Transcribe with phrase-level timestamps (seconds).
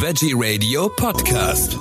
[0.00, 1.76] Veggie Radio Podcast.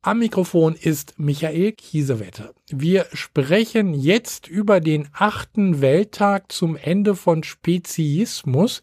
[0.00, 2.54] Am Mikrofon ist Michael Kiesewette.
[2.70, 8.82] Wir sprechen jetzt über den achten Welttag zum Ende von Speziismus.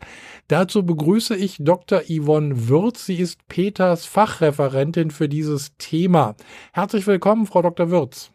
[0.50, 2.02] Dazu begrüße ich Dr.
[2.02, 3.06] Yvonne Würz.
[3.06, 6.36] Sie ist Peters Fachreferentin für dieses Thema.
[6.74, 7.92] Herzlich willkommen, Frau Dr.
[7.92, 8.30] Würz.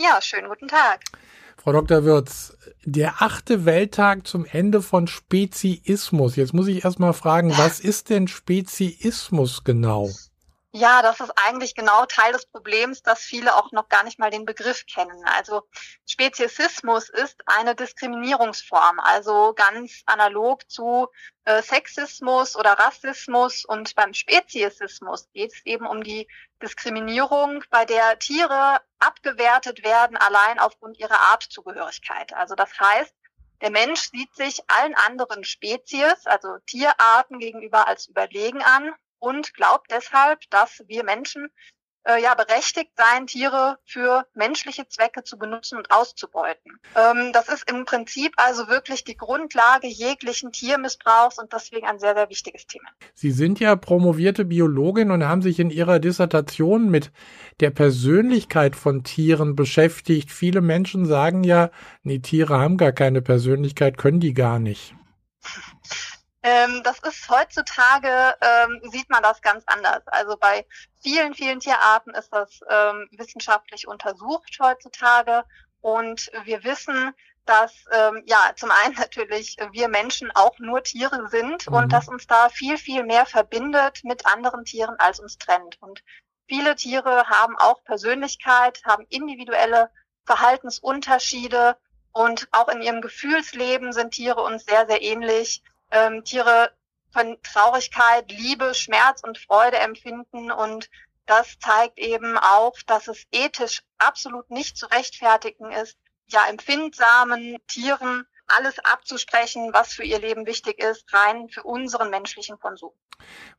[0.00, 1.00] Ja, schönen guten Tag.
[1.62, 2.02] Frau Dr.
[2.02, 6.34] Würz, der achte Welttag zum Ende von Speziismus.
[6.34, 10.10] Jetzt muss ich erst mal fragen, was ist denn Speziismus genau?
[10.74, 14.30] Ja, das ist eigentlich genau Teil des Problems, dass viele auch noch gar nicht mal
[14.30, 15.22] den Begriff kennen.
[15.26, 15.68] Also
[16.08, 21.08] Speziesismus ist eine Diskriminierungsform, also ganz analog zu
[21.44, 23.66] äh, Sexismus oder Rassismus.
[23.66, 26.26] Und beim Speziesismus geht es eben um die
[26.62, 32.32] Diskriminierung, bei der Tiere abgewertet werden, allein aufgrund ihrer Artzugehörigkeit.
[32.32, 33.14] Also das heißt,
[33.60, 39.90] der Mensch sieht sich allen anderen Spezies, also Tierarten gegenüber als überlegen an und glaubt
[39.92, 41.48] deshalb, dass wir Menschen
[42.04, 46.80] äh, ja berechtigt seien, Tiere für menschliche Zwecke zu benutzen und auszubeuten.
[46.96, 52.14] Ähm, das ist im Prinzip also wirklich die Grundlage jeglichen Tiermissbrauchs und deswegen ein sehr,
[52.14, 52.88] sehr wichtiges Thema.
[53.14, 57.12] Sie sind ja promovierte Biologin und haben sich in Ihrer Dissertation mit
[57.60, 60.32] der Persönlichkeit von Tieren beschäftigt.
[60.32, 61.70] Viele Menschen sagen ja,
[62.02, 64.96] nee, Tiere haben gar keine Persönlichkeit, können die gar nicht.
[66.42, 70.02] Ähm, das ist heutzutage, ähm, sieht man das ganz anders.
[70.06, 70.66] Also bei
[71.00, 75.44] vielen, vielen Tierarten ist das ähm, wissenschaftlich untersucht heutzutage.
[75.80, 77.12] Und wir wissen,
[77.44, 81.74] dass ähm, ja zum einen natürlich wir Menschen auch nur Tiere sind mhm.
[81.76, 85.80] und dass uns da viel, viel mehr verbindet mit anderen Tieren, als uns trennt.
[85.80, 86.02] Und
[86.48, 89.90] viele Tiere haben auch Persönlichkeit, haben individuelle
[90.24, 91.76] Verhaltensunterschiede
[92.12, 96.72] und auch in ihrem Gefühlsleben sind Tiere uns sehr, sehr ähnlich ähm, Tiere
[97.12, 100.90] von Traurigkeit, Liebe, Schmerz und Freude empfinden und
[101.26, 108.26] das zeigt eben auch, dass es ethisch absolut nicht zu rechtfertigen ist, ja empfindsamen Tieren
[108.46, 112.92] alles abzusprechen, was für ihr Leben wichtig ist, rein für unseren menschlichen Konsum.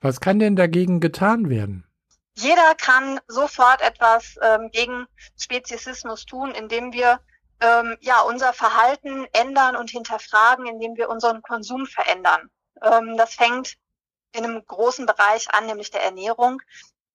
[0.02, 1.88] Was kann denn dagegen getan werden?
[2.36, 5.06] Jeder kann sofort etwas ähm, gegen
[5.40, 7.20] Speziesismus tun, indem wir
[7.62, 12.50] ähm, ja, unser Verhalten ändern und hinterfragen, indem wir unseren Konsum verändern.
[12.82, 13.76] Ähm, das fängt
[14.34, 16.62] in einem großen Bereich an, nämlich der Ernährung.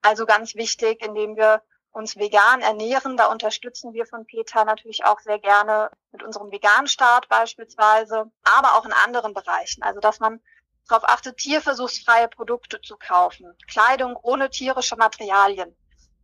[0.02, 3.16] Also ganz wichtig, indem wir uns vegan ernähren.
[3.16, 8.84] Da unterstützen wir von PETA natürlich auch sehr gerne mit unserem Vegan-Start beispielsweise, aber auch
[8.84, 9.82] in anderen Bereichen.
[9.82, 10.40] Also dass man
[10.88, 15.76] darauf achtet, tierversuchsfreie Produkte zu kaufen, Kleidung ohne tierische Materialien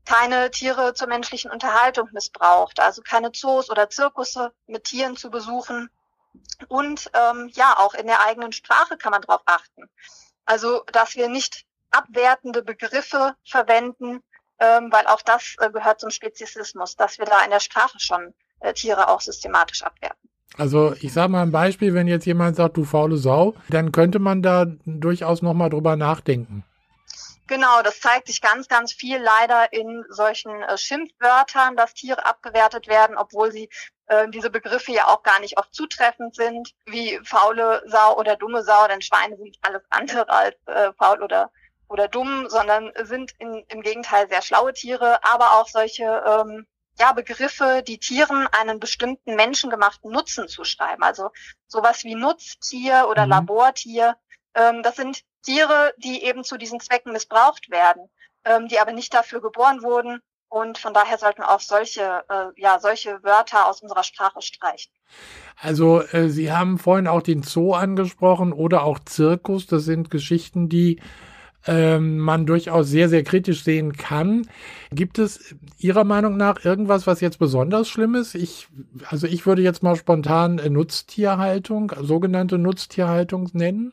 [0.04, 5.90] keine Tiere zur menschlichen Unterhaltung missbraucht, also keine Zoos oder Zirkusse mit Tieren zu besuchen.
[6.68, 9.88] Und ähm, ja, auch in der eigenen Sprache kann man darauf achten.
[10.44, 14.20] Also, dass wir nicht abwertende Begriffe verwenden,
[14.58, 18.34] ähm, weil auch das äh, gehört zum Speziesismus, dass wir da in der Sprache schon
[18.60, 20.28] äh, Tiere auch systematisch abwerten.
[20.56, 24.20] Also ich sage mal ein Beispiel, wenn jetzt jemand sagt, du faule Sau, dann könnte
[24.20, 26.64] man da durchaus nochmal drüber nachdenken.
[27.46, 32.88] Genau, das zeigt sich ganz, ganz viel leider in solchen äh, Schimpfwörtern, dass Tiere abgewertet
[32.88, 33.68] werden, obwohl sie
[34.06, 38.62] äh, diese Begriffe ja auch gar nicht oft zutreffend sind, wie faule Sau oder dumme
[38.62, 41.50] Sau, denn Schweine sind alles andere als äh, faul oder
[41.88, 46.66] oder dumm, sondern sind in, im Gegenteil sehr schlaue Tiere, aber auch solche ähm,
[46.98, 51.02] ja, Begriffe, die Tieren einen bestimmten menschengemachten Nutzen zuschreiben.
[51.02, 51.30] Also
[51.66, 53.30] sowas wie Nutztier oder mhm.
[53.30, 54.16] Labortier.
[54.54, 58.08] Ähm, das sind Tiere, die eben zu diesen Zwecken missbraucht werden,
[58.44, 60.20] ähm, die aber nicht dafür geboren wurden.
[60.48, 64.92] Und von daher sollten auch solche, äh, ja, solche Wörter aus unserer Sprache streichen.
[65.60, 69.66] Also äh, Sie haben vorhin auch den Zoo angesprochen oder auch Zirkus.
[69.66, 71.00] Das sind Geschichten, die
[71.66, 74.48] ähm, man durchaus sehr, sehr kritisch sehen kann.
[74.92, 78.34] Gibt es Ihrer Meinung nach irgendwas, was jetzt besonders schlimm ist?
[78.34, 78.68] Ich,
[79.08, 83.92] also ich würde jetzt mal spontan Nutztierhaltung, sogenannte Nutztierhaltung nennen.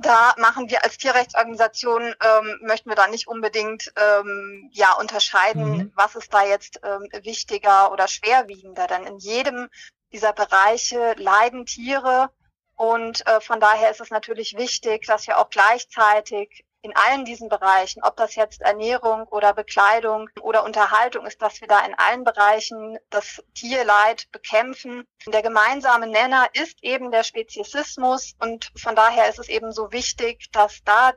[0.00, 5.92] Da machen wir als Tierrechtsorganisation, ähm, möchten wir da nicht unbedingt ähm, ja unterscheiden, mhm.
[5.96, 8.86] was ist da jetzt ähm, wichtiger oder schwerwiegender.
[8.86, 9.68] Denn in jedem
[10.12, 12.30] dieser Bereiche leiden Tiere
[12.76, 17.50] und äh, von daher ist es natürlich wichtig, dass wir auch gleichzeitig in allen diesen
[17.50, 22.24] Bereichen, ob das jetzt Ernährung oder Bekleidung oder Unterhaltung ist, dass wir da in allen
[22.24, 25.06] Bereichen das Tierleid bekämpfen.
[25.26, 30.50] Der gemeinsame Nenner ist eben der Speziesismus und von daher ist es eben so wichtig,
[30.52, 31.12] dass da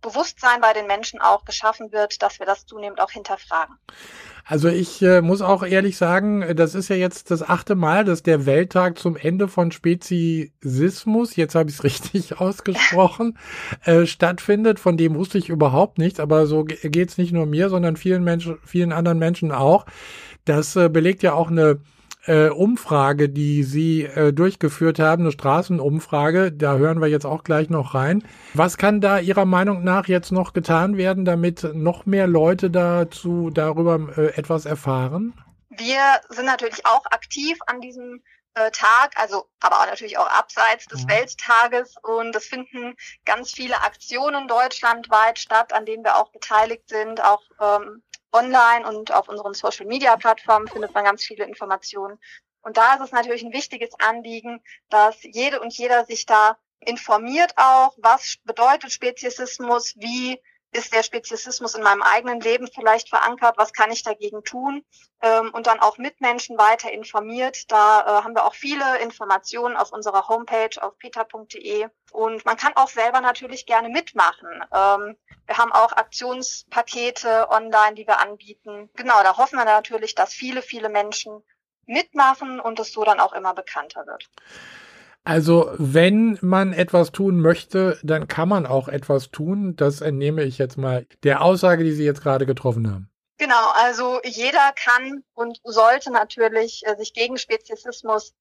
[0.00, 3.76] Bewusstsein bei den Menschen auch geschaffen wird, dass wir das zunehmend auch hinterfragen.
[4.44, 8.22] Also ich äh, muss auch ehrlich sagen, das ist ja jetzt das achte Mal, dass
[8.22, 13.38] der Welttag zum Ende von Speziesismus, jetzt habe ich es richtig ausgesprochen,
[13.84, 14.80] äh, stattfindet.
[14.80, 18.58] Von dem wusste ich überhaupt nichts, aber so geht's nicht nur mir, sondern vielen Menschen,
[18.64, 19.86] vielen anderen Menschen auch.
[20.44, 21.80] Das äh, belegt ja auch eine
[22.26, 26.52] äh, Umfrage, die Sie äh, durchgeführt haben, eine Straßenumfrage.
[26.52, 28.22] Da hören wir jetzt auch gleich noch rein.
[28.54, 33.50] Was kann da Ihrer Meinung nach jetzt noch getan werden, damit noch mehr Leute dazu
[33.50, 35.34] darüber äh, etwas erfahren?
[35.70, 38.20] Wir sind natürlich auch aktiv an diesem
[38.54, 41.10] Tag, also aber auch natürlich auch abseits des mhm.
[41.10, 47.22] Welttages und es finden ganz viele Aktionen deutschlandweit statt, an denen wir auch beteiligt sind,
[47.22, 48.02] auch ähm,
[48.32, 52.18] online und auf unseren Social Media Plattformen findet man ganz viele Informationen.
[52.62, 57.52] Und da ist es natürlich ein wichtiges Anliegen, dass jede und jeder sich da informiert
[57.56, 60.40] auch, was bedeutet Speziesismus, wie
[60.72, 64.84] ist der Speziesismus in meinem eigenen Leben vielleicht verankert, was kann ich dagegen tun
[65.20, 67.70] ähm, und dann auch Mitmenschen weiter informiert.
[67.70, 72.76] Da äh, haben wir auch viele Informationen auf unserer Homepage auf peter.de und man kann
[72.76, 74.48] auch selber natürlich gerne mitmachen.
[74.72, 78.90] Ähm, wir haben auch Aktionspakete online, die wir anbieten.
[78.94, 81.42] Genau, da hoffen wir natürlich, dass viele, viele Menschen
[81.86, 84.30] mitmachen und es so dann auch immer bekannter wird.
[85.24, 89.76] Also, wenn man etwas tun möchte, dann kann man auch etwas tun.
[89.76, 93.10] Das entnehme ich jetzt mal der Aussage, die Sie jetzt gerade getroffen haben.
[93.36, 98.34] Genau, also jeder kann und sollte natürlich äh, sich gegen Speziesismus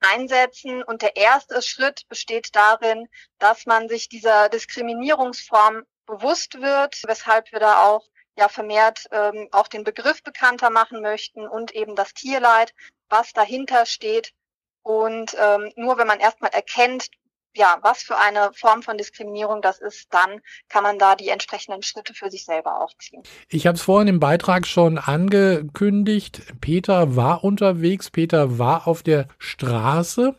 [0.00, 0.82] einsetzen.
[0.82, 7.60] Und der erste Schritt besteht darin, dass man sich dieser Diskriminierungsform bewusst wird, weshalb wir
[7.60, 8.06] da auch
[8.38, 12.74] ja vermehrt ähm, auch den Begriff bekannter machen möchten und eben das Tierleid,
[13.08, 14.32] was dahinter steht,
[14.86, 17.08] und ähm, nur wenn man erstmal erkennt,
[17.56, 21.82] ja, was für eine Form von Diskriminierung das ist, dann kann man da die entsprechenden
[21.82, 23.24] Schritte für sich selber auch ziehen.
[23.48, 26.42] Ich habe es vorhin im Beitrag schon angekündigt.
[26.60, 30.36] Peter war unterwegs, Peter war auf der Straße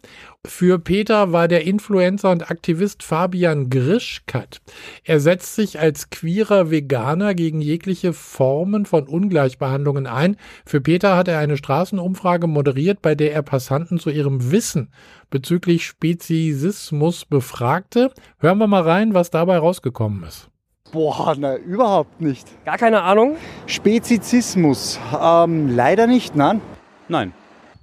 [0.47, 4.61] für Peter war der Influencer und Aktivist Fabian Grischkat.
[5.03, 10.37] Er setzt sich als queerer Veganer gegen jegliche Formen von Ungleichbehandlungen ein.
[10.65, 14.89] Für Peter hat er eine Straßenumfrage moderiert, bei der er Passanten zu ihrem Wissen
[15.29, 18.11] bezüglich Speziesismus befragte.
[18.39, 20.49] Hören wir mal rein, was dabei rausgekommen ist.
[20.93, 22.47] Boah, na, überhaupt nicht.
[22.63, 23.35] Gar keine Ahnung?
[23.65, 26.61] Spezizismus, ähm, leider nicht, nein.
[27.09, 27.33] Nein.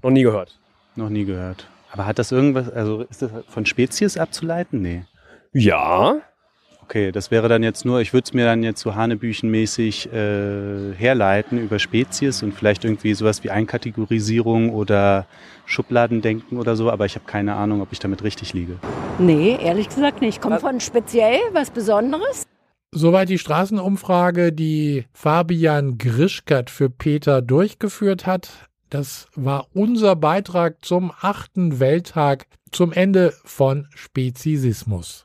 [0.03, 0.59] Noch nie gehört.
[0.97, 1.69] Noch nie gehört.
[1.95, 4.83] Aber hat das irgendwas, also ist das von Spezies abzuleiten?
[4.83, 5.05] Nee.
[5.53, 6.17] Ja.
[6.83, 10.93] Okay, das wäre dann jetzt nur, ich würde es mir dann jetzt so hanebüchenmäßig äh,
[10.97, 15.27] herleiten über Spezies und vielleicht irgendwie sowas wie Einkategorisierung oder
[15.67, 18.81] Schubladendenken oder so, aber ich habe keine Ahnung, ob ich damit richtig liege.
[19.21, 20.43] Nee, ehrlich gesagt nicht.
[20.43, 22.43] Kommt von speziell was Besonderes?
[22.91, 28.69] Soweit die Straßenumfrage, die Fabian Grischkat für Peter durchgeführt hat.
[28.91, 35.24] Das war unser Beitrag zum achten Welttag zum Ende von Spezisismus.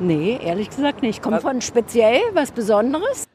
[0.00, 1.22] Nee, ehrlich gesagt nicht.
[1.22, 3.26] Kommt von speziell was Besonderes?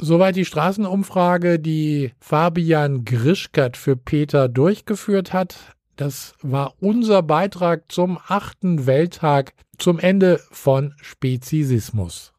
[0.00, 5.76] Soweit die Straßenumfrage, die Fabian Grischkat für Peter durchgeführt hat.
[5.96, 12.33] Das war unser Beitrag zum achten Welttag zum Ende von Spezisismus.